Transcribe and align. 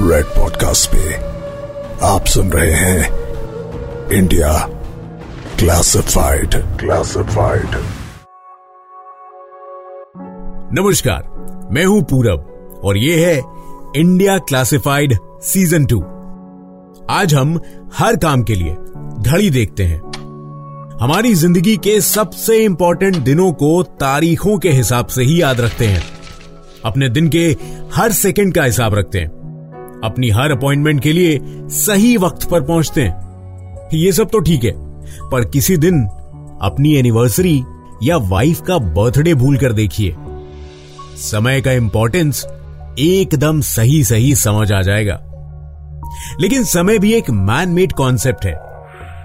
Red 0.00 0.24
podcast 0.24 0.90
पे 0.90 1.14
आप 2.06 2.26
सुन 2.26 2.50
रहे 2.52 2.72
हैं 2.72 4.10
इंडिया 4.12 4.52
क्लासिफाइड 5.58 6.54
क्लासिफाइड 6.78 7.74
नमस्कार, 10.78 11.22
मैं 11.72 11.84
हूँ 11.84 12.02
पूरब 12.02 12.80
और 12.84 12.96
ये 12.96 13.26
है 13.26 13.36
इंडिया 13.96 14.38
क्लासिफाइड 14.38 15.16
सीज़न 15.42 15.84
टू 15.84 16.00
आज 17.10 17.34
हम 17.34 17.58
हर 17.94 18.16
काम 18.16 18.42
के 18.42 18.54
लिए 18.54 18.76
घड़ी 19.30 19.50
देखते 19.50 19.84
हैं। 19.84 20.00
हमारी 21.00 21.34
ज़िंदगी 21.34 21.76
के 21.76 22.00
सबसे 22.00 22.58
इंपॉर्टेंट 22.64 23.16
दिनों 23.16 23.52
को 23.52 23.82
तारीखों 23.82 24.58
के 24.58 24.70
हिसाब 24.70 25.06
से 25.06 25.22
ही 25.22 25.40
याद 25.42 25.60
रखते 25.60 25.86
हैं। 25.86 26.02
अपने 26.84 27.08
दिन 27.08 27.28
के 27.28 27.46
हर 27.94 28.12
सेकंड 28.12 28.54
का 28.54 28.64
हिसाब 28.64 28.94
रखते 28.94 29.18
हैं। 29.18 29.41
अपनी 30.04 30.30
हर 30.30 30.50
अपॉइंटमेंट 30.50 31.02
के 31.02 31.12
लिए 31.12 31.40
सही 31.68 32.16
वक्त 32.16 32.50
पर 32.50 32.60
पहुँचते 32.60 33.02
हैं। 33.02 33.88
ये 33.94 34.12
सब 34.12 34.30
तो 34.30 34.38
ठीक 34.38 34.64
है, 34.64 34.72
पर 35.30 35.44
किसी 35.44 35.76
दिन 35.76 36.04
अपनी 36.62 36.96
एनिवर्सरी 36.96 37.62
या 38.02 38.16
वाइफ 38.16 38.60
का 38.60 38.78
बर्थडे 38.78 39.34
भूल 39.34 39.56
कर 39.56 39.72
देखिए। 39.72 40.16
समय 41.16 41.60
का 41.60 41.72
इंपॉर्टेंस 41.72 42.46
एकदम 42.98 43.60
सही 43.60 44.04
सही 44.04 44.34
समझ 44.34 44.72
आ 44.72 44.82
जाएगा। 44.82 45.20
लेकिन 46.40 46.64
समय 46.64 46.98
भी 46.98 47.14
एक 47.14 47.30
मैन 47.30 47.68
मेड 47.68 47.92
कॉन्सेप्ट 47.92 48.44
है। 48.44 48.58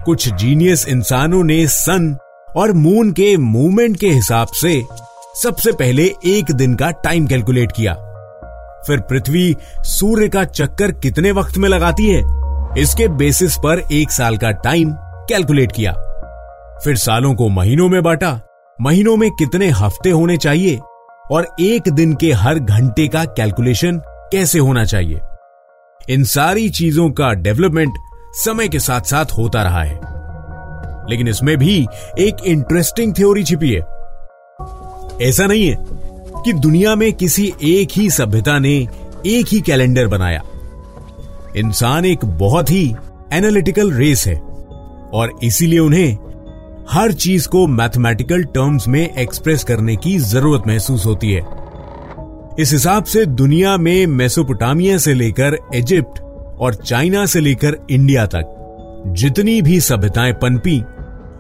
कुछ 0.06 0.30
जीनियस 0.30 0.88
इंसानों 0.88 1.44
ने 1.44 1.68
सन 1.68 2.18
और 2.58 2.74
मून 2.74 3.12
के 3.12 3.38
मूवमेंट 3.38 3.98
के 3.98 4.10
हिसाब 4.10 4.48
से 4.48 4.84
सबसे 5.36 5.72
पहले 5.72 6.14
एक 6.26 6.52
दिन 6.52 6.76
का 6.76 6.92
टाइम 6.92 7.28
कैलकुलेट 7.28 7.72
किया। 7.72 8.07
फिर 8.88 9.00
पृथ्वी 9.00 9.56
सूर्य 9.80 10.30
का 10.30 10.44
चक्कर 10.44 10.92
कितने 10.92 11.32
वक्त 11.32 11.58
में 11.58 11.70
लगाती 11.70 12.10
है? 12.10 12.24
इसके 12.78 13.08
बेसिस 13.08 13.56
पर 13.56 13.80
एक 13.92 14.12
साल 14.12 14.38
का 14.38 14.52
टाइम 14.52 14.94
कैलकुलेट 15.00 15.72
किया। 15.72 15.92
फिर 16.84 16.96
सालों 16.96 17.36
को 17.36 17.50
महीनों 17.50 17.90
में 17.90 18.04
बांटा। 18.04 18.42
महीनों 18.82 19.16
में 19.18 19.32
कितने 19.32 19.70
हफ़्ते 19.70 20.10
होने 20.10 20.38
चाहिए? 20.38 20.80
और 21.32 21.56
एक 21.60 21.90
दिन 21.90 22.16
के 22.16 22.32
हर 22.32 22.60
घंटे 22.60 23.08
का 23.08 23.26
कैलकुलेशन 23.26 24.02
कैसे 24.08 24.60
होना 24.60 24.86
चाहिए? 24.86 25.22
इन 26.10 26.24
सारी 26.24 26.70
चीज़ों 26.70 27.10
का 27.10 27.34
डेवलपमेंट 27.34 27.94
समय 28.34 28.68
के 28.68 28.80
साथ 28.80 29.02
साथ 29.02 29.26
होता 29.26 29.64
रहा 29.64 29.84
है। 29.84 30.00
लेकिन 31.10 31.28
इसमें 31.28 31.58
भी 31.58 31.88
एक 32.20 32.36
इंटरेस्टिंग 32.46 33.16
थ्योरी 33.16 33.44
छिपी 33.44 33.70
है। 33.70 33.82
ऐसा 35.22 35.46
नहीं 35.46 35.70
है। 35.70 35.97
कि 36.46 36.54
दुनिया 36.54 36.96
में 36.96 37.14
किसी 37.14 37.54
एक 37.64 37.90
ही 37.92 38.10
सभ्यता 38.10 38.60
ने 38.60 38.88
एक 39.26 39.46
ही 39.48 39.62
कैलेंडर 39.62 40.08
बनाया। 40.08 40.42
इंसान 41.58 42.06
एक 42.06 42.26
बहुत 42.26 42.72
ही 42.72 42.96
एनालिटिकल 43.34 43.92
रेस 43.92 44.28
है 44.28 44.36
और 45.14 45.40
इसीलिए 45.44 45.80
उन्हें 45.80 46.18
हर 46.92 47.12
चीज़ 47.12 47.48
को 47.48 47.68
मैथमेटिकल 47.68 48.44
टर्म्स 48.44 48.88
में 48.88 49.16
एक्सप्रेस 49.16 49.64
करने 49.64 49.96
की 49.96 50.18
ज़रूरत 50.18 50.64
महसूस 50.68 51.06
होती 51.06 51.32
है। 51.32 51.42
इस 52.60 52.72
हिसाब 52.72 53.04
से 53.04 53.26
दुनिया 53.26 53.78
में 53.78 54.08
मेसोपोटामिया 54.08 54.98
से 54.98 55.14
लेकर 55.14 55.58
इजिप्ट 55.76 56.20
और 56.60 56.76
चाइना 56.76 57.26
से 57.26 57.40
लेकर 57.40 57.78
इंडिया 57.90 58.26
तक 58.26 58.54
जितनी 59.08 59.62
भी 59.62 59.80
सभ्यताएँ 59.82 60.34
पनपी, 60.34 60.84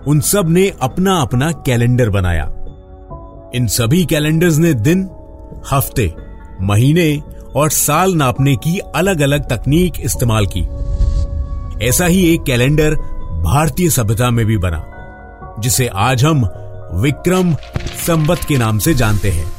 उन 0.07 0.19
सबने 0.19 0.73
अपना 0.81 1.21
अपना 1.21 1.51
कैलेंडर 1.51 2.09
बनाया। 2.09 2.53
इन 3.55 3.67
सभी 3.67 4.05
कैलेंडर्स 4.05 4.57
ने 4.57 4.73
दिन, 4.73 5.09
हफ़्ते, 5.71 6.13
महीने 6.61 7.21
और 7.55 7.69
साल 7.69 8.13
नापने 8.13 8.55
की 8.55 8.79
अलग 8.79 9.21
अलग 9.21 9.49
तकनीक 9.49 9.93
इस्तेमाल 9.99 10.45
की। 10.45 10.61
ऐसा 11.85 12.05
ही 12.05 12.33
एक 12.33 12.43
कैलेंडर 12.43 12.95
भारतीय 13.43 13.89
सभ्यता 13.89 14.29
में 14.29 14.45
भी 14.45 14.57
बना, 14.57 14.85
जिसे 15.59 15.87
आज 15.87 16.25
हम 16.25 16.45
विक्रम 16.93 17.53
संबत 18.07 18.39
के 18.47 18.57
नाम 18.57 18.79
से 18.79 18.93
जानते 18.93 19.29
हैं। 19.29 19.51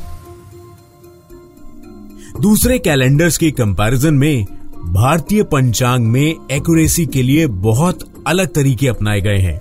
दूसरे 2.40 2.78
कैलेंडर्स 2.78 3.38
के 3.38 3.50
कंपैरिजन 3.50 4.14
में 4.14 4.44
भारतीय 4.84 5.42
पंचांग 5.42 6.06
में 6.06 6.34
एक्यूरेसी 6.52 7.06
के 7.06 7.22
लिए 7.22 7.46
बहुत 7.46 8.24
अलग 8.26 8.54
तरीके 8.54 8.88
अपनाए 8.88 9.20
गए 9.20 9.38
हैं। 9.38 9.60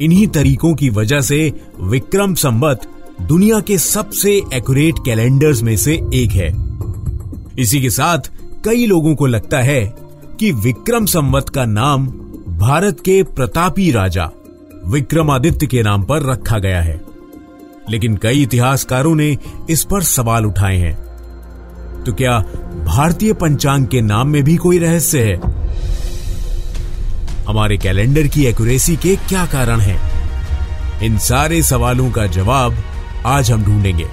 इन्हीं 0.00 0.26
तरीकों 0.26 0.74
की 0.74 0.90
वजह 0.90 1.20
से 1.20 1.52
विक्रम 1.80 2.34
संबत 2.34 2.80
दुनिया 3.22 3.60
के 3.60 3.78
सबसे 3.78 4.30
एक्यूरेट 4.32 4.94
कैलेंडर्स 5.04 5.62
में 5.62 5.76
से 5.76 5.94
एक 6.14 6.30
है। 6.30 6.54
इसी 7.58 7.80
के 7.80 7.90
साथ 7.90 8.18
कई 8.64 8.86
लोगों 8.86 9.14
को 9.14 9.26
लगता 9.26 9.58
है 9.58 9.94
कि 10.40 10.52
विक्रम 10.52 11.06
संवत 11.06 11.48
का 11.48 11.64
नाम 11.64 12.06
भारत 12.48 13.00
के 13.00 13.22
प्रतापी 13.22 13.90
राजा, 13.90 14.30
विक्रमादित्य 14.86 15.66
के 15.66 15.82
नाम 15.82 16.02
पर 16.02 16.22
रखा 16.22 16.58
गया 16.58 16.82
है। 16.82 17.00
लेकिन 17.90 18.16
कई 18.16 18.42
इतिहासकारों 18.42 19.14
ने 19.14 19.38
इस 19.70 19.84
पर 19.84 20.02
सवाल 20.02 20.46
उठाए 20.46 20.76
हैं। 20.76 20.94
तो 22.04 22.12
क्या 22.12 22.38
भारतीय 22.86 23.32
पंचांग 23.32 23.86
के 23.86 24.00
नाम 24.00 24.28
में 24.28 24.44
भी 24.44 24.56
कोई 24.56 24.78
रहस्य 24.78 25.22
है? 25.22 25.40
हमारे 27.48 27.76
कैलेंडर 27.76 28.26
की 28.26 28.46
एक्यूरेसी 28.46 28.96
के 28.96 29.16
क्या 29.16 29.46
कारण 29.46 29.80
हैं? 29.80 30.16
इन 31.02 31.18
सारे 31.18 31.62
सवालों 31.62 32.10
का 32.10 32.26
जवाब 32.26 32.74
आज 33.26 33.50
हम 33.50 33.64
ढूंढेंगे 33.64 34.04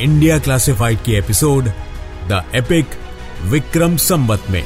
इंडिया 0.00 0.38
क्लासिफाइड 0.38 0.98
की 0.98 1.12
episode 1.12 1.64
the 2.28 2.42
epic 2.54 2.86
Vikram 3.44 3.96
Samvat 3.96 4.40
में। 4.50 4.62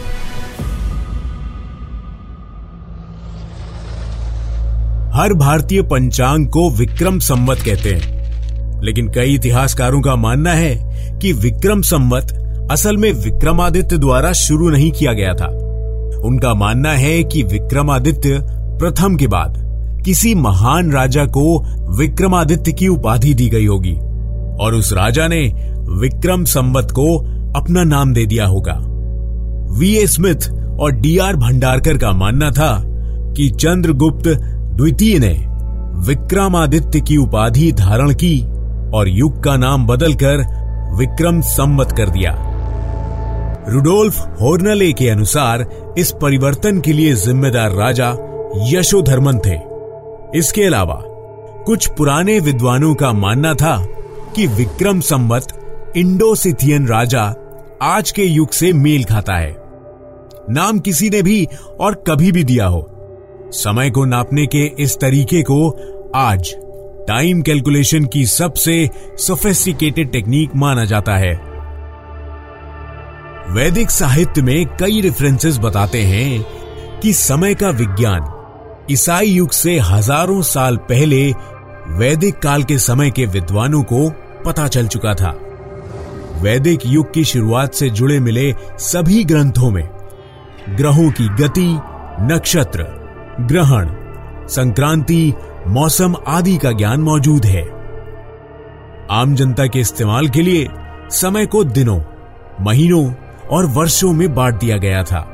हर 5.12 5.32
भारतीय 5.32 5.82
पंचांग 5.82 6.48
को 6.48 6.70
विक्रम 6.70 7.18
संवत 7.18 7.58
कहते 7.58 7.94
हैं। 7.94 8.14
लेकिन 8.82 9.08
कई 9.08 9.34
इतिहासकारों 9.34 10.00
का 10.00 10.16
मानना 10.16 10.52
है 10.52 10.74
कि 11.18 11.32
विक्रम 11.32 11.82
संवत 11.82 12.24
असल 12.70 12.96
में 12.96 13.12
विक्रमादित्य 13.12 13.98
द्वारा 13.98 14.32
शुरू 14.32 14.68
नहीं 14.68 14.92
किया 14.92 15.12
गया 15.12 15.34
था। 15.34 15.46
उनका 16.18 16.54
मानना 16.54 16.92
है 16.92 17.24
कि 17.24 17.42
विक्रमादित्य 17.42 18.38
प्रथम 18.52 19.16
के 19.16 19.26
बाद। 19.26 19.63
किसी 20.04 20.34
महान 20.34 20.92
राजा 20.92 21.24
को 21.24 21.64
विक्रमादित्य 21.96 22.72
की 22.72 22.88
उपाधि 22.88 23.34
दी 23.34 23.48
गई 23.48 23.66
होगी, 23.66 23.94
और 24.60 24.74
उस 24.74 24.92
राजा 24.92 25.28
ने 25.28 25.72
विक्रम 25.90 26.44
संबत 26.44 26.88
को 26.90 27.18
अपना 27.56 27.84
नाम 27.84 28.14
दे 28.14 28.26
दिया 28.26 28.46
होगा। 28.46 28.80
वी. 29.78 29.96
ए. 29.96 30.06
स्मिथ 30.06 30.52
और 30.80 30.92
डी. 30.92 31.18
आर. 31.18 31.36
भंडारकर 31.36 31.98
का 31.98 32.12
मानना 32.12 32.50
था 32.50 32.82
कि 33.36 33.50
चंद्रगुप्त 33.50 34.28
द्वितीय 34.76 35.18
ने 35.18 35.46
विक्रमादित्य 36.08 37.00
की 37.00 37.16
उपाधि 37.16 37.72
धारण 37.72 38.10
की 38.10 38.44
और 38.94 39.08
युग 39.08 39.42
का 39.42 39.56
नाम 39.56 39.86
बदलकर 39.86 40.36
विक्रम 40.98 41.40
संबत 41.40 41.92
कर 41.92 42.08
दिया। 42.08 42.50
रुडोल्फ 43.68 44.26
होर्नले 44.42 44.92
के 44.92 45.08
अनुसार 45.08 45.66
इस 45.98 46.14
परिवर्तन 46.22 46.80
के 46.80 46.92
लिए 46.92 47.14
जिम्मेदार 47.14 47.70
राजा 47.70 48.16
यशोधर्मन 48.56 49.38
थे। 49.38 49.73
इसके 50.34 50.62
अलावा, 50.62 51.02
कुछ 51.66 51.88
पुराने 51.88 52.40
विद्वानों 52.40 52.94
का 52.94 53.12
मानना 53.12 53.54
था 53.54 53.86
कि 54.36 54.46
विक्रम 54.46 55.00
संवत, 55.00 55.46
इंडोसिथियन 55.96 56.88
राजा, 56.88 57.34
आज 57.82 58.10
के 58.10 58.22
युग 58.22 58.50
से 58.50 58.72
मेल 58.72 59.04
खाता 59.04 59.34
है। 59.34 59.56
नाम 60.50 60.78
किसी 60.78 61.10
ने 61.10 61.22
भी 61.22 61.48
और 61.80 61.94
कभी 61.94 62.32
भी 62.32 62.44
दिया 62.44 62.66
हो। 62.66 62.90
समय 63.50 63.90
को 63.90 64.04
नापने 64.04 64.46
के 64.46 64.72
इस 64.78 64.96
तरीके 65.00 65.42
को 65.42 65.70
आज 66.14 66.54
टाइम 67.08 67.42
कैलकुलेशन 67.42 68.04
की 68.04 68.26
सबसे 68.26 68.90
सोफेस्टिकेटेड 69.16 70.12
टेक्निक 70.12 70.56
माना 70.56 70.84
जाता 70.84 71.16
है। 71.16 71.34
वैदिक 73.50 73.90
साहित्य 73.90 74.42
में 74.42 74.66
कई 74.66 75.00
रेफरेंसेस 75.00 75.58
बताते 75.58 76.02
हैं 76.02 76.46
कि 77.00 77.12
समय 77.12 77.54
का 77.54 77.70
विज्ञान 77.70 78.33
ईसाई 78.90 79.26
युग 79.26 79.50
से 79.50 79.78
हज़ारों 79.78 80.42
साल 80.42 80.76
पहले 80.76 81.32
वैदिक 81.88 82.38
काल 82.38 82.62
के 82.62 82.78
समय 82.78 83.10
के 83.10 83.26
विद्वानों 83.26 83.82
को 83.82 84.10
पता 84.44 84.68
चल 84.68 84.86
चुका 84.86 85.14
था। 85.14 85.30
वैदिक 86.40 86.80
युग 86.86 87.12
की 87.12 87.24
शुरुआत 87.24 87.74
से 87.74 87.90
जुड़े 87.90 88.20
मिले 88.20 88.54
सभी 88.78 89.24
ग्रंथों 89.24 89.70
में 89.70 89.88
ग्रहों 90.68 91.10
की 91.10 91.28
गति, 91.28 91.78
नक्षत्र, 92.20 92.82
ग्रहण, 93.40 93.88
संक्रांति, 94.48 95.34
मौसम 95.66 96.16
आदि 96.26 96.56
का 96.56 96.72
ज्ञान 96.72 97.00
मौजूद 97.00 97.44
है। 97.44 97.62
आम 99.10 99.34
जनता 99.34 99.66
के 99.66 99.80
इस्तेमाल 99.80 100.28
के 100.28 100.42
लिए 100.42 100.68
समय 101.10 101.46
को 101.46 101.64
दिनों, 101.64 102.00
महीनों 102.60 103.12
और 103.50 103.66
वर्षों 103.66 104.12
में 104.12 104.34
बांट 104.34 104.54
दिया 104.54 104.76
गया 104.76 105.02
था। 105.02 105.30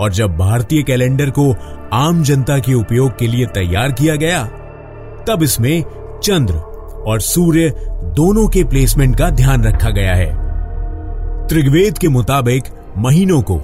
और 0.00 0.12
जब 0.12 0.36
भारतीय 0.36 0.82
कैलेंडर 0.82 1.30
को 1.30 1.52
आम 1.92 2.22
जनता 2.22 2.58
के 2.58 2.74
उपयोग 2.74 3.18
के 3.18 3.26
लिए 3.26 3.46
तैयार 3.46 3.92
किया 3.92 4.16
गया। 4.16 4.44
तब 5.28 5.38
इसमें 5.42 5.84
चंद्र 6.22 6.54
और 7.06 7.20
सूर्य 7.20 7.70
दोनों 8.16 8.48
के 8.48 8.64
प्लेसमेंट 8.64 9.18
का 9.18 9.30
ध्यान 9.30 9.64
रखा 9.64 9.90
गया 9.90 10.14
है। 10.14 10.50
त्रिगवेद 11.46 11.98
के 11.98 12.08
मुताबिक 12.08 12.64
महीनों 12.98 13.42
को 13.42 13.60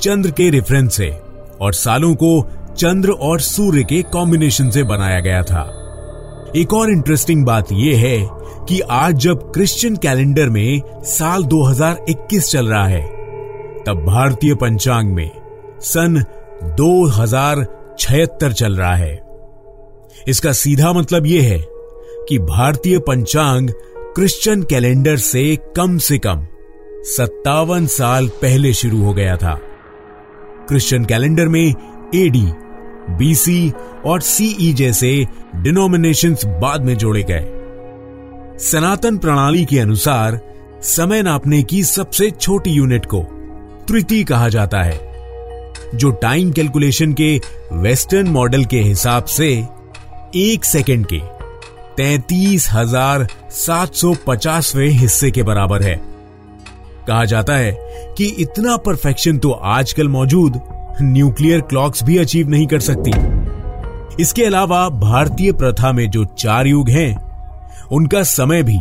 चंद्र 0.00 0.30
के 0.30 0.50
रेफरेंस 0.50 0.94
से 0.94 1.20
और 1.60 1.72
सालों 1.72 2.14
को 2.14 2.48
चंद्र 2.76 3.10
और 3.10 3.40
सूर्य 3.40 3.82
के 3.82 4.02
कॉम्बिनेशन 4.02 4.70
से 4.70 4.82
बनाया 4.82 5.20
गया 5.20 5.42
था। 5.42 5.80
एक 6.56 6.74
और 6.74 6.90
इंटरेस्टिंग 6.90 7.44
बात 7.44 7.72
यह 7.72 7.98
है 7.98 8.28
कि 8.68 8.80
आज 8.80 9.14
जब 9.14 9.52
क्रिश्चियन 9.52 9.96
कैलेंडर 9.96 10.48
में 10.48 10.82
साल 11.04 11.44
2021 11.44 12.50
चल 12.50 12.66
रहा 12.66 12.86
है, 12.86 13.02
तब 13.86 14.04
भारतीय 14.06 14.54
पंचांग 14.54 15.14
में 15.14 15.30
सन 15.80 16.24
2076 16.64 18.52
चल 18.52 18.76
रहा 18.76 18.94
है। 18.94 19.22
इसका 20.28 20.52
सीधा 20.52 20.92
मतलब 20.92 21.26
यह 21.26 21.42
है 21.42 21.58
कि 22.28 22.38
भारतीय 22.38 22.98
पंचांग 22.98 23.70
क्रिश्चियन 23.96 24.62
कैलेंडर 24.62 25.16
से 25.16 25.56
कम 25.56 25.98
से 25.98 26.18
कम 26.18 26.46
सत्तावन 27.02 27.86
साल 27.86 28.28
पहले 28.28 28.72
शुरू 28.72 29.02
हो 29.02 29.14
गया 29.14 29.36
था। 29.36 29.60
क्रिश्चियन 30.68 31.04
कैलेंडर 31.04 31.48
में 31.48 31.74
एडी 32.14 32.52
बीसी 33.10 33.72
और 34.06 34.20
सीई 34.20 34.72
जैसे 34.72 35.26
डिनोमिनेशंस 35.56 36.44
बाद 36.44 36.80
में 36.80 36.96
जोड़े 36.96 37.22
गए। 37.22 37.50
सनातन 38.58 39.18
प्रणाली 39.18 39.64
के 39.64 39.78
अनुसार 39.78 40.40
समय 40.82 41.22
नापने 41.22 41.62
की 41.62 41.84
सबसे 41.84 42.30
छोटी 42.30 42.70
यूनिट 42.70 43.06
को 43.06 43.22
त्रिति 43.88 44.24
कहा 44.24 44.48
जाता 44.48 44.82
है। 44.82 45.13
जो 45.94 46.10
टाइम 46.22 46.50
कैलकुलेशन 46.52 47.12
के 47.12 47.36
वेस्टर्न 47.72 48.28
मॉडल 48.28 48.64
के 48.64 48.80
हिसाब 48.80 49.24
से 49.24 49.48
एक 50.36 50.64
सेकेंड 50.64 51.06
के 51.06 51.18
तैतीस 51.96 52.68
हज़ार 52.72 53.26
सात 53.52 53.94
सौ 53.94 54.14
पचासवें 54.26 54.88
हिस्से 54.90 55.30
के 55.30 55.42
बराबर 55.42 55.82
है। 55.82 55.94
कहा 57.08 57.24
जाता 57.24 57.56
है 57.56 57.72
कि 58.18 58.26
इतना 58.40 58.76
परफेक्शन 58.76 59.38
तो 59.38 59.50
आजकल 59.50 60.08
मौजूद 60.08 60.60
न्यूक्लियर 61.02 61.60
क्लॉक्स 61.60 62.02
भी 62.04 62.18
अचीव 62.18 62.48
नहीं 62.48 62.66
कर 62.66 62.80
सकती। 62.80 63.10
इसके 64.22 64.44
अलावा 64.44 64.88
भारतीय 64.90 65.52
प्रथा 65.52 65.92
में 65.92 66.08
जो 66.10 66.24
चार 66.38 66.66
युग 66.66 66.88
हैं, 66.88 67.14
उनका 67.92 68.22
समय 68.22 68.62
भी 68.62 68.78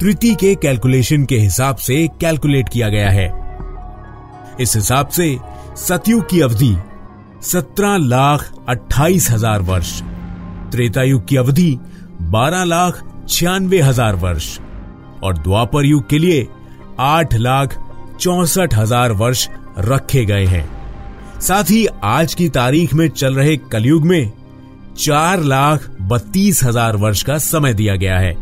तृतीय 0.00 0.34
के 0.34 0.54
कैलकुलेशन 0.54 1.24
के 1.24 1.38
हिसाब 1.38 1.76
से 1.76 2.06
कैलकुलेट 2.20 2.68
किया 2.68 2.88
गया 2.88 3.10
है। 3.10 3.28
इस 4.60 4.74
हिसाब 4.76 5.08
से 5.08 5.36
सतयुग 5.76 6.28
की 6.30 6.40
अवधि 6.40 6.76
सत्रह 7.42 7.96
लाख 7.96 8.52
अट्ठाईस 8.68 9.30
हज़ार 9.30 9.62
वर्ष। 9.62 10.00
त्रेता 10.72 11.02
युग 11.02 11.26
की 11.28 11.36
अवधि 11.36 11.78
बारह 12.22 12.64
लाख 12.64 13.02
छियानवे 13.28 13.80
हज़ार 13.80 14.16
वर्ष। 14.16 14.58
और 15.22 15.38
द्वापर 15.38 15.84
युग 15.84 16.08
के 16.08 16.18
लिए 16.18 16.46
आठ 17.00 17.34
लाख 17.34 17.78
चौसठ 18.20 18.74
हज़ार 18.74 19.12
वर्ष 19.12 19.48
रखे 19.78 20.24
गए 20.24 20.44
हैं। 20.44 20.68
साथ 21.40 21.64
ही 21.64 21.86
आज 22.04 22.34
की 22.34 22.48
तारीख 22.48 22.94
में 22.94 23.08
चल 23.08 23.34
रहे 23.34 23.56
कलयुग 23.56 24.04
में 24.04 24.32
चार 24.98 25.42
लाख 25.42 25.88
बत्तीस 26.02 26.64
हज़ार 26.64 26.96
वर्ष 26.96 27.22
का 27.22 27.38
समय 27.38 27.74
दिया 27.74 27.96
गया 27.96 28.18
है। 28.18 28.36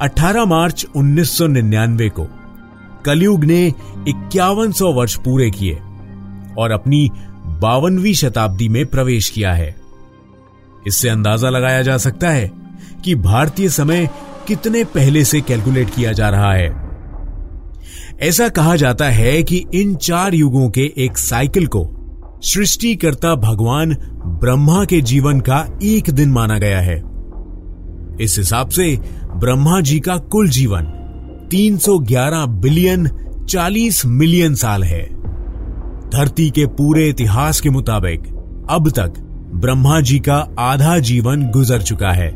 18 0.00 0.44
मार्च 0.44 0.86
1999 0.96 2.08
को 2.08 2.28
कलयुग 3.04 3.44
ने 3.44 3.66
इक्यावन 4.08 4.72
वर्ष 4.94 5.16
पूरे 5.16 5.50
किए। 5.50 5.80
और 6.58 6.70
अपनी 6.70 7.10
बावनवी 7.46 8.14
शताब्दी 8.14 8.68
में 8.68 8.86
प्रवेश 8.86 9.28
किया 9.28 9.52
है। 9.52 9.76
इससे 10.86 11.08
अंदाज़ा 11.08 11.50
लगाया 11.50 11.82
जा 11.82 11.96
सकता 11.96 12.30
है 12.30 12.50
कि 13.04 13.14
भारतीय 13.14 13.68
समय 13.68 14.08
कितने 14.46 14.84
पहले 14.84 15.24
से 15.24 15.40
कैलकुलेट 15.40 15.90
किया 15.90 16.12
जा 16.12 16.28
रहा 16.28 16.52
है। 16.52 16.90
ऐसा 18.20 18.48
कहा 18.48 18.76
जाता 18.76 19.04
है 19.04 19.42
कि 19.42 19.64
इन 19.74 19.94
चार 19.94 20.34
युगों 20.34 20.70
के 20.70 20.92
एक 20.98 21.18
साइकिल 21.18 21.66
को 21.66 21.96
सृष्टिकर्ता 22.42 23.34
भगवान 23.34 23.94
ब्रह्मा 24.26 24.84
के 24.84 25.00
जीवन 25.00 25.40
का 25.40 25.78
एक 25.82 26.10
दिन 26.10 26.30
माना 26.30 26.58
गया 26.58 26.80
है। 26.80 27.02
इस 28.20 28.34
हिसाब 28.38 28.68
से 28.68 28.98
ब्रह्मा 29.36 29.80
जी 29.80 30.00
का 30.00 30.16
कुल 30.16 30.48
जीवन 30.48 30.82
311 31.50 32.46
बिलियन 32.46 33.10
40 33.48 34.06
मिलियन 34.06 34.54
साल 34.54 34.82
है। 34.82 35.19
धरती 36.12 36.50
के 36.50 36.66
पूरे 36.66 37.08
इतिहास 37.08 37.60
के 37.60 37.70
मुताबिक 37.70 38.20
अब 38.70 38.90
तक 38.90 39.12
ब्रह्मा 39.54 40.00
जी 40.00 40.18
का 40.18 40.36
आधा 40.58 40.98
जीवन 40.98 41.42
गुजर 41.50 41.82
चुका 41.82 42.10
है। 42.12 42.30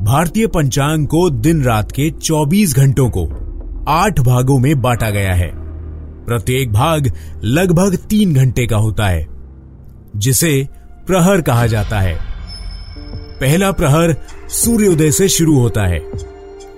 भारतीय 0.00 0.46
पंचांग 0.46 1.06
को 1.06 1.30
दिन 1.30 1.62
रात 1.62 1.92
के 1.92 2.10
24 2.10 2.76
घंटों 2.76 3.08
को 3.10 3.26
आठ 3.88 4.20
भागों 4.20 4.58
में 4.58 4.80
बांटा 4.82 5.10
गया 5.10 5.34
है। 5.34 5.50
प्रत्येक 6.26 6.72
भाग 6.72 7.12
लगभग 7.44 7.96
तीन 7.96 8.34
घंटे 8.34 8.66
का 8.66 8.76
होता 8.76 9.06
है, 9.06 9.26
जिसे 10.16 10.68
प्रहर 11.06 11.42
कहा 11.42 11.66
जाता 11.66 12.00
है। 12.00 12.18
पहला 13.40 13.72
प्रहर 13.72 14.16
सूर्योदय 14.48 15.10
से 15.10 15.28
शुरू 15.28 15.58
होता 15.60 15.86
है। 15.86 16.00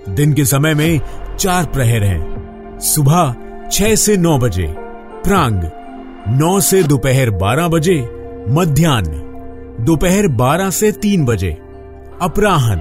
दिन 0.09 0.33
के 0.33 0.45
समय 0.45 0.73
में 0.73 1.01
चार 1.39 1.65
प्रहर 1.65 2.03
हैं। 2.03 2.79
सुबह 2.79 3.35
छह 3.71 3.95
से 3.95 4.17
नौ 4.17 4.37
बजे, 4.37 4.67
प्रांग 5.23 5.61
नौ 6.31 6.59
से 6.59 6.83
दोपहर 6.83 7.29
बारह 7.29 7.67
बजे, 7.67 8.07
मध्यान्ह। 8.49 9.09
दोपहर 9.85 10.27
बारह 10.27 10.69
से 10.69 10.91
तीन 10.91 11.25
बजे, 11.25 11.51
अपराहन। 12.21 12.79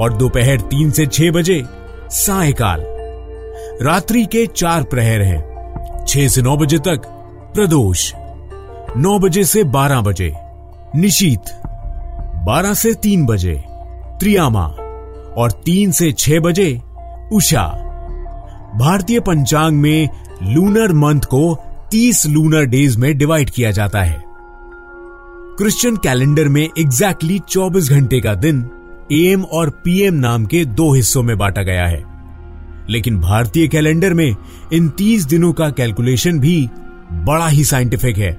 और 0.00 0.12
दोपहर 0.12 0.60
तीन 0.60 0.90
से 0.90 1.06
छह 1.06 1.30
बजे, 1.30 1.64
सायकाल। 2.10 2.84
रात्रि 3.82 4.24
के 4.24 4.46
चार 4.46 4.82
प्रहर 4.82 5.22
हैं। 5.22 5.56
छह 6.08 6.28
से 6.28 6.42
नौ 6.42 6.56
बजे 6.56 6.78
तक 6.78 7.02
प्रदोष। 7.54 8.12
नौ 8.96 9.18
बजे 9.18 9.44
से 9.44 9.64
बारह 9.64 10.00
बजे, 10.00 10.34
निशीत। 10.96 11.42
बारह 12.46 12.74
से 12.74 12.94
तीन 12.94 13.26
बजे, 13.26 13.64
त्रियामा। 14.20 14.66
और 15.36 15.52
तीन 15.64 15.90
से 15.90 16.12
छह 16.12 16.40
बजे, 16.40 16.82
उषा। 17.32 17.66
भारतीय 18.76 19.20
पंचांग 19.20 19.76
में 19.76 20.08
लूनर 20.42 20.92
मंथ 20.92 21.20
को 21.20 21.58
तीस 21.90 22.26
लूनर 22.26 22.64
डेज़ 22.64 22.98
में 22.98 23.18
डिवाइड 23.18 23.50
किया 23.50 23.70
जाता 23.70 24.02
है। 24.02 24.24
क्रिश्चियन 25.58 25.96
कैलेंडर 25.96 26.48
में 26.48 26.68
एग्जैक्टली 26.78 27.38
24 27.38 27.90
घंटे 27.90 28.20
का 28.20 28.34
दिन 28.34 28.70
एम 29.12 29.42
और 29.42 29.70
पीएम 29.70 30.14
नाम 30.14 30.46
के 30.46 30.64
दो 30.64 30.94
हिस्सों 30.94 31.22
में 31.22 31.38
बांटा 31.38 31.62
गया 31.62 31.86
है। 31.86 32.04
लेकिन 32.90 33.20
भारतीय 33.20 33.68
कैलेंडर 33.68 34.14
में 34.14 34.36
इन 34.72 34.88
तीस 34.88 35.24
दिनों 35.24 35.52
का 35.52 35.70
कैलकुलेशन 35.70 36.38
भी 36.38 36.70
बड़ा 37.12 37.48
ही 37.48 37.64
साइंटिफिक 37.64 38.18
है। 38.18 38.32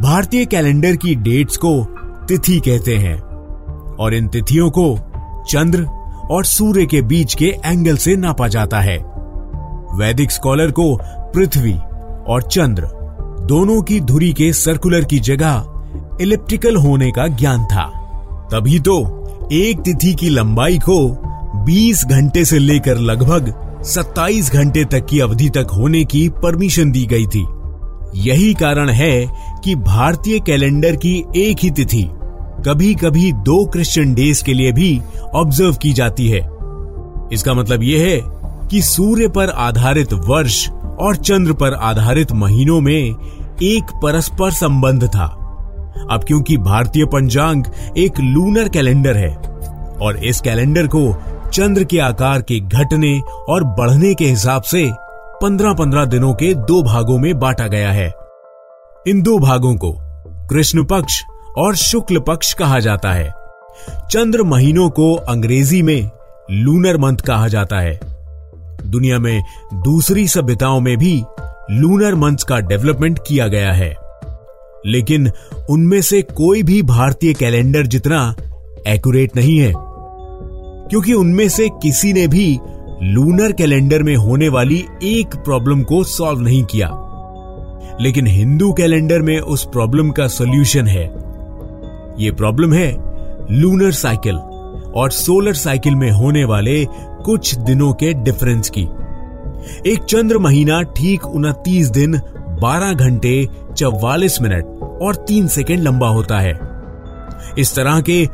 भारतीय 0.00 0.44
कैलेंडर 0.44 0.96
की 0.96 1.14
डेट्स 1.14 1.56
को 1.56 1.84
तिथि 2.28 2.60
कहते 2.60 2.96
हैं 2.96 3.20
और 3.96 4.14
इन 4.14 4.28
तिथियों 4.28 4.70
को 4.70 4.98
चंद्र 5.50 5.84
और 6.30 6.44
सूर्य 6.44 6.86
के 6.86 7.02
बीच 7.02 7.34
के 7.34 7.54
एंगल 7.66 7.96
से 7.96 8.16
नापा 8.16 8.48
जाता 8.48 8.80
है। 8.80 8.98
वैदिक 9.94 10.30
स्कॉलर 10.30 10.70
को 10.70 10.98
पृथ्वी 11.06 11.74
और 12.28 12.42
चंद्र, 12.42 12.82
दोनों 13.46 13.82
की 13.82 14.00
धुरी 14.00 14.32
के 14.32 14.52
सर्कुलर 14.52 15.04
की 15.04 15.18
जगह 15.18 15.66
इलिप्टिकल 16.20 16.76
होने 16.76 17.10
का 17.10 17.26
ज्ञान 17.26 17.64
था। 17.64 17.84
तभी 18.52 18.78
तो 18.78 18.98
एक 19.52 19.80
तिथि 19.80 20.14
की 20.14 20.28
लंबाई 20.28 20.78
को 20.78 21.08
20 21.64 22.04
घंटे 22.04 22.44
से 22.44 22.58
लेकर 22.58 22.98
लगभग 22.98 23.54
27 23.84 24.52
घंटे 24.52 24.84
तक 24.84 25.06
की 25.06 25.20
अवधि 25.20 25.48
तक 25.48 25.66
होने 25.76 26.04
की 26.04 26.28
परमिशन 26.28 26.90
दी 26.90 27.06
गई 27.06 27.26
थी। 27.26 27.46
यही 28.14 28.54
कारण 28.54 28.90
है 28.90 29.26
कि 29.64 29.74
भारतीय 29.74 30.40
कैलेंडर 30.40 30.96
की 30.96 31.24
एक 31.36 31.56
ही 31.60 31.70
तिथि 31.70 32.10
कभी 32.66 32.94
कभी 32.94 33.32
दो 33.32 33.64
क्रिश्चियन 33.66 34.14
डेज़ 34.14 34.44
के 34.44 34.54
लिए 34.54 34.72
भी 34.72 35.00
ऑब्ज़र्व 35.34 35.74
की 35.74 35.92
जाती 35.92 36.28
है। 36.28 36.48
इसका 37.32 37.54
मतलब 37.54 37.82
यह 37.82 38.02
है 38.02 38.20
कि 38.68 38.82
सूर्य 38.82 39.28
पर 39.28 39.48
आधारित 39.48 40.12
वर्ष 40.12 40.68
और 41.00 41.16
चंद्र 41.16 41.52
पर 41.52 41.74
आधारित 41.74 42.32
महीनों 42.32 42.80
में 42.80 43.14
एक 43.62 43.90
परस्पर 44.02 44.50
संबंध 44.50 45.04
था। 45.06 45.26
अब 46.10 46.24
क्योंकि 46.24 46.56
भारतीय 46.58 47.04
पंचांग 47.04 47.64
एक 47.98 48.20
लूनर 48.20 48.68
कैलेंडर 48.68 49.16
है, 49.16 49.34
और 50.00 50.16
इस 50.16 50.40
कैलेंडर 50.40 50.86
को 50.86 51.12
चंद्र 51.50 51.84
के 51.84 51.98
आकार 51.98 52.42
के 52.42 52.60
घटने 52.60 53.18
और 53.48 53.64
बढ़ने 53.78 54.14
के 54.14 54.24
हिसाब 54.24 54.62
से 54.62 54.90
पंद्रह 55.42 55.72
पंद्रह 55.72 56.04
दिनों 56.04 56.32
के 56.34 56.54
दो 56.54 56.82
भागों 56.82 57.18
में 57.18 57.38
बांटा 57.38 57.66
गया 57.66 57.90
है। 57.90 58.06
इन 59.06 59.22
दो 59.22 59.38
भागों 59.38 59.74
को 59.76 59.92
कृष्ण 60.48 60.84
पक्ष 60.84 61.22
और 61.58 61.74
शुक्ल 61.76 62.20
पक्ष 62.20 62.52
कहा 62.54 62.78
जाता 62.78 63.12
है। 63.12 63.32
चंद्र 64.10 64.42
महीनों 64.42 64.88
को 64.90 65.14
अंग्रेज़ी 65.28 65.82
में 65.82 66.10
लूनर 66.50 66.96
मंथ 66.96 67.16
कहा 67.16 67.48
जाता 67.48 67.80
है। 67.80 67.98
दुनिया 68.90 69.18
में 69.18 69.42
दूसरी 69.74 70.28
सभ्यताओं 70.28 70.80
में 70.80 70.98
भी 70.98 71.22
लूनर 71.70 72.14
मंच 72.14 72.42
का 72.42 72.60
डेवलपमेंट 72.60 73.18
किया 73.28 73.48
गया 73.48 73.72
है। 73.72 73.94
लेकिन 74.86 75.30
उनमें 75.70 76.00
से 76.00 76.22
कोई 76.22 76.62
भी 76.62 76.82
भारतीय 76.82 77.34
कैलेंडर 77.34 77.86
जितना 77.86 78.34
एक्यूरेट 78.88 79.36
नहीं 79.36 79.58
है। 79.58 79.72
क्योंकि 80.90 81.12
उनमें 81.12 81.48
से 81.48 81.68
किसी 81.68 82.12
ने 82.12 82.28
भी 82.28 82.58
लूनर 83.02 83.52
कैलेंडर 83.52 84.02
में 84.02 84.16
होने 84.16 84.48
वाली 84.48 84.84
एक 85.02 85.36
प्रॉब्लम 85.36 85.82
को 85.82 86.04
सॉल्व 86.04 86.40
नहीं 86.40 86.64
किया। 86.64 86.90
लेकिन 88.00 88.26
हिंदू 88.26 88.72
कैलेंडर 88.72 89.18
में 89.18 89.40
उस 89.40 89.64
प्रॉब्लम 89.64 90.10
का 90.10 90.26
सॉल्यूशन 90.26 90.86
है। 90.86 91.04
यह 92.18 92.32
प्रॉब्लम 92.32 92.72
है 92.72 92.96
लूनर 93.50 93.92
साइकिल 93.92 94.36
और 94.96 95.10
सोलर 95.10 95.54
साइकिल 95.54 95.94
में 95.94 96.10
होने 96.10 96.44
वाले 96.44 96.86
कुछ 97.24 97.54
दिनों 97.58 97.92
के 97.92 98.12
डिफरेंस 98.14 98.70
की। 98.78 98.82
एक 99.90 100.04
चंद्र 100.04 100.38
महीना 100.38 100.82
ठीक 100.82 101.26
उनतीस 101.26 101.88
दिन 101.90 102.20
12 102.62 102.92
घंटे 102.92 103.48
44 103.76 104.40
मिनट 104.42 104.64
और 105.02 105.14
3 105.28 105.48
सेकेंड 105.48 105.82
लंबा 105.82 106.08
होता 106.08 106.38
है। 106.38 106.58
इस 107.58 107.74
तरह 107.74 108.00
के 108.00 108.24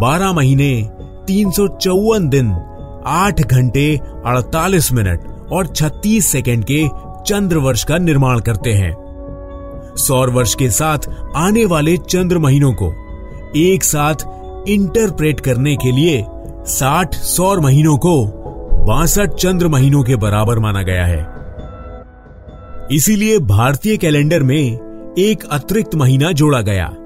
12 0.00 0.32
महीने, 0.32 0.90
तीन 1.26 1.50
सौ 1.50 1.66
चौवन 1.68 2.28
दिन 2.28 2.52
8 3.06 3.40
घंटे 3.40 4.00
48 4.26 4.92
मिनट 4.92 5.26
और 5.52 5.66
36 5.66 6.26
सेकेंड 6.26 6.64
के 6.64 6.86
चंद्र 7.26 7.56
वर्ष 7.56 7.84
का 7.84 7.98
निर्माण 7.98 8.40
करते 8.40 8.72
हैं। 8.72 8.94
सौर 9.96 10.30
वर्ष 10.30 10.54
के 10.54 10.70
साथ 10.70 10.98
आने 11.36 11.64
वाले 11.64 11.96
चंद्र 11.96 12.38
महीनों 12.38 12.72
को 12.72 12.92
एक 13.56 13.84
साथ 13.84 14.14
इंटरप्रेट 14.68 15.40
करने 15.40 15.76
के 15.76 15.92
लिए 15.92 16.24
60 16.68 17.14
सौर 17.14 17.60
महीनों 17.60 17.96
को 17.96 18.24
बासठ 18.86 19.30
चंद्र 19.30 19.68
महीनों 19.68 20.02
के 20.02 20.16
बराबर 20.16 20.58
माना 20.58 20.82
गया 20.82 21.04
है। 21.06 21.26
इसीलिए 22.92 23.38
भारतीय 23.38 23.96
कैलेंडर 23.96 24.42
में 24.42 25.14
एक 25.18 25.44
अतिरिक्त 25.50 25.94
महीना 25.94 26.32
जोड़ा 26.32 26.60
गया, 26.60 26.96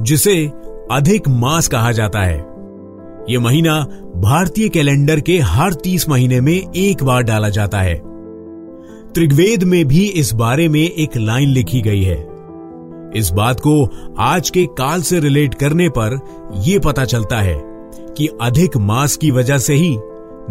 जिसे 0.00 0.52
अधिक 0.92 1.28
मास 1.28 1.68
कहा 1.68 1.92
जाता 1.92 2.20
है। 2.20 2.38
यह 3.30 3.40
महीना 3.40 3.80
भारतीय 4.16 4.68
कैलेंडर 4.68 5.20
के 5.20 5.38
हर 5.38 5.74
तीस 5.74 6.08
महीने 6.08 6.40
में 6.40 6.72
एक 6.76 7.04
बार 7.04 7.22
डाला 7.22 7.48
जाता 7.48 7.80
है। 7.80 7.94
त्रिग्वेद 9.12 9.62
में 9.62 9.84
भी 9.84 10.04
इस 10.04 10.34
बारे 10.34 10.68
में 10.68 10.80
एक 10.80 11.16
लाइन 11.16 11.48
लिखी 11.48 11.80
गई 11.80 12.02
है। 12.02 12.26
इस 13.16 13.30
बात 13.32 13.60
को 13.60 13.90
आज 14.18 14.50
के 14.50 14.66
काल 14.66 15.02
से 15.02 15.20
रिलेट 15.20 15.54
करने 15.54 15.88
पर 15.88 16.18
यह 16.56 16.80
पता 16.84 17.04
चलता 17.04 17.40
है। 17.40 17.73
कि 18.16 18.28
अधिक 18.40 18.76
मास 18.76 19.16
की 19.16 19.30
वजह 19.30 19.58
से 19.58 19.74
ही 19.74 19.98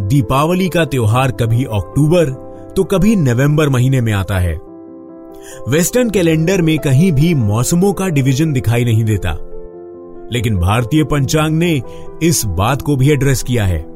दीपावली 0.00 0.68
का 0.68 0.84
त्योहार 0.84 1.32
कभी 1.32 1.64
अक्टूबर 1.64 2.30
तो 2.76 2.84
कभी 2.84 3.16
नवंबर 3.16 3.68
महीने 3.68 4.00
में 4.00 4.12
आता 4.12 4.38
है। 4.38 4.60
वेस्टर्न 5.68 6.10
कैलेंडर 6.10 6.62
में 6.62 6.78
कहीं 6.78 7.12
भी 7.12 7.34
मौसमों 7.34 7.92
का 7.92 8.08
डिवीज़न 8.08 8.52
दिखाई 8.52 8.84
नहीं 8.84 9.04
देता। 9.04 9.38
लेकिन 10.32 10.56
भारतीय 10.56 11.04
पंचांग 11.04 11.56
ने 11.56 11.82
इस 12.22 12.44
बात 12.46 12.82
को 12.82 12.96
भी 12.96 13.10
एड्रेस 13.10 13.42
किया 13.42 13.64
है। 13.64 13.86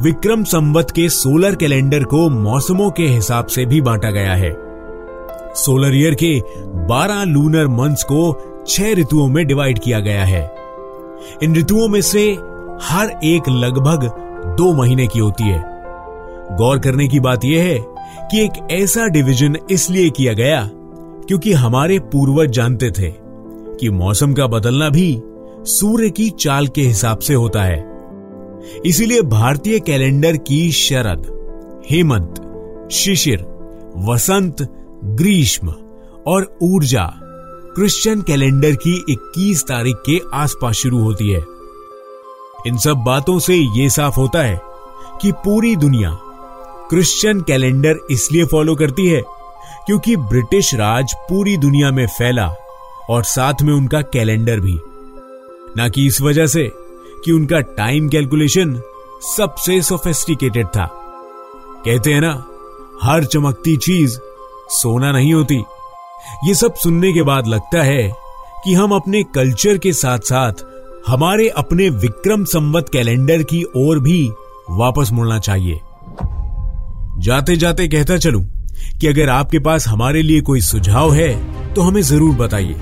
विक्रम 0.00 0.44
संवत 0.44 0.90
के 0.90 1.08
सोलर 1.08 1.54
कैलेंडर 1.54 2.04
को 2.04 2.30
मौसमों 2.30 2.90
के 2.90 3.02
हिसाब 3.02 3.46
से 3.46 3.66
भी 3.66 3.80
बांटा 3.80 4.10
गया 4.10 4.34
है। 4.34 4.56
सोलर 5.54 5.94
ईयर 5.94 6.14
के 6.14 6.40
12 6.88 7.24
लूनर 7.24 7.66
मंथ्स 7.66 8.02
को 8.02 8.50
छह 8.68 8.92
ऋतुओं 8.92 9.28
में 9.28 9.46
डिवाइड 9.46 9.78
किया 9.78 10.00
गया 10.00 10.24
है। 10.24 10.54
इन 11.42 11.56
ऋतुओं 11.56 11.88
में 11.88 12.00
से 12.00 12.36
हर 12.82 13.20
एक 13.24 13.48
लगभग 13.48 14.08
दो 14.58 14.72
महीने 14.72 15.06
की 15.06 15.18
होती 15.18 15.44
है। 15.44 15.62
गौर 16.56 16.78
करने 16.78 17.08
की 17.08 17.20
बात 17.20 17.44
यह 17.44 17.62
है 17.62 17.78
कि 18.30 18.44
एक 18.44 18.68
ऐसा 18.70 19.06
डिवीज़न 19.06 19.56
इसलिए 19.70 20.10
किया 20.10 20.32
गया 20.32 20.70
क्योंकि 21.28 21.52
हमारे 21.52 21.98
पूर्वज 21.98 22.50
जानते 22.50 22.90
थे 22.90 23.12
कि 23.80 23.90
मौसम 23.90 24.32
का 24.32 24.46
बदलना 24.46 24.88
भी 24.88 25.20
सूर्य 25.64 26.10
की 26.10 26.30
चाल 26.30 26.66
के 26.66 26.82
हिसाब 26.82 27.18
से 27.18 27.34
होता 27.34 27.62
है। 27.62 27.94
इसीलिए 28.86 29.22
भारतीय 29.22 29.80
कैलेंडर 29.80 30.36
की 30.36 30.72
शरद, 30.72 31.26
हेमंत, 31.90 32.34
शिशिर, 32.92 33.46
वसंत, 33.96 34.56
ग्रीष्म 35.04 35.74
और 36.26 36.58
ऊर्जा 36.62 37.12
क्रिश्चियन 37.76 38.22
कैलेंडर 38.22 38.72
की 38.72 39.04
21 39.10 39.62
तारीख 39.62 39.96
के 39.96 40.20
आसपास 40.34 40.74
शुरू 40.74 40.98
होती 40.98 41.32
है। 41.32 41.53
इन 42.66 42.76
सब 42.78 42.96
बातों 42.96 43.38
से 43.38 43.54
यह 43.54 43.88
साफ़ 43.88 44.16
होता 44.16 44.42
है 44.42 44.60
कि 45.22 45.32
पूरी 45.32 45.76
दुनिया 45.76 46.18
क्रिश्चियन 46.90 47.40
कैलेंडर 47.40 47.98
इसलिए 48.10 48.44
फॉलो 48.44 48.74
करती 48.74 49.06
है 49.06 49.22
क्योंकि 49.86 50.16
ब्रिटिश 50.16 50.74
राज 50.74 51.14
पूरी 51.28 51.56
दुनिया 51.56 51.90
में 51.90 52.06
फैला 52.06 52.54
और 53.10 53.24
साथ 53.24 53.62
में 53.62 53.72
उनका 53.74 54.00
कैलेंडर 54.02 54.60
भी। 54.60 54.78
ना 55.76 55.88
कि 55.88 56.06
इस 56.06 56.20
वजह 56.20 56.46
से 56.46 56.72
कि 57.24 57.32
उनका 57.32 57.60
टाइम 57.60 58.08
कैलकुलेशन 58.08 58.80
सबसे 59.36 59.82
सोफेस्टिकेटेड 59.82 60.66
था। 60.66 60.86
कहते 61.84 62.12
हैं 62.12 62.20
ना, 62.20 62.44
हर 63.02 63.24
चमकती 63.24 63.76
चीज़ 63.76 64.18
सोना 64.70 65.12
नहीं 65.12 65.34
होती। 65.34 65.62
ये 66.44 66.54
सब 66.54 66.74
सुनने 66.74 67.12
के 67.12 67.22
बाद 67.22 67.46
लगता 67.46 67.82
है 67.82 68.12
कि 68.64 68.74
हम 68.74 68.94
अपने 68.94 69.22
कल्चर 69.22 69.78
के 69.78 69.92
साथ 69.92 70.18
साथ 70.18 70.52
हमारे 71.06 71.48
अपने 71.48 71.88
विक्रम 71.92 72.44
संवत 72.44 72.86
कैलेंडर 72.92 73.42
की 73.42 73.62
ओर 73.76 73.98
भी 74.00 74.28
वापस 74.70 75.08
मुड़ना 75.12 75.38
चाहिए। 75.38 75.80
जाते 77.24 77.56
जाते 77.56 77.86
कहता 77.88 78.16
चलूँ 78.16 78.42
कि 79.00 79.06
अगर 79.06 79.30
आपके 79.30 79.58
पास 79.58 79.86
हमारे 79.88 80.22
लिए 80.22 80.40
कोई 80.40 80.60
सुझाव 80.60 81.12
है 81.14 81.74
तो 81.74 81.82
हमें 81.82 82.00
ज़रूर 82.02 82.34
बताइए। 82.36 82.74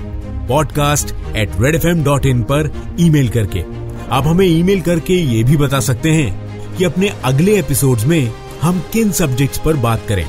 Podcast 0.47 1.13
at 1.35 1.59
red 1.61 1.75
F 1.75 1.87
M 1.87 2.03
dot 2.03 2.25
in 2.25 2.43
पर 2.43 2.71
ईमेल 2.99 3.29
करके। 3.29 3.63
आप 4.09 4.27
हमें 4.27 4.45
ईमेल 4.45 4.81
करके 4.81 5.13
ये 5.13 5.43
भी 5.43 5.57
बता 5.57 5.79
सकते 5.79 6.11
हैं 6.11 6.75
कि 6.77 6.83
अपने 6.83 7.09
अगले 7.23 7.57
एपिसोड्स 7.59 8.05
में 8.05 8.31
हम 8.61 8.79
किन 8.93 9.11
सब्जेक्ट्स 9.11 9.61
पर 9.65 9.75
बात 9.79 10.05
करें। 10.07 10.25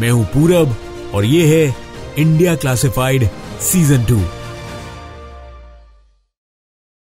मैं 0.00 0.10
हूँ 0.10 0.24
पूरब 0.34 0.74
और 1.14 1.24
ये 1.24 1.46
है 1.46 1.74
इंडिया 2.18 2.54
क्लासिफाइड 2.56 3.28
सीज़न 3.62 4.04
टू 4.04 4.20